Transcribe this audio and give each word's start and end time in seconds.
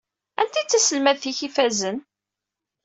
Anta 0.41 0.57
i 0.61 0.63
d 0.65 0.67
taselmadt-ik 0.69 1.39
ifazen? 1.47 1.97